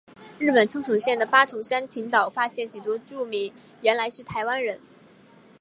[0.39, 4.79] 日本冲绳县的八重山群岛发现许多住民原来是台湾人。